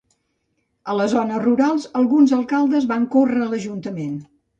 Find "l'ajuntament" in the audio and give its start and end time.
3.53-4.17